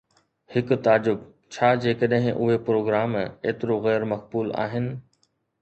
هڪ 0.53 0.71
تعجب: 0.87 1.19
ڇا 1.57 1.69
جيڪڏهن 1.83 2.31
اهي 2.47 2.57
پروگرام 2.71 3.15
ايترو 3.21 3.81
غير 3.87 4.11
مقبول 4.15 4.53
آهن؟ 4.69 4.93